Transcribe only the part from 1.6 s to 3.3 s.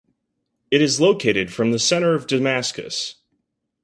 the center of Damascus.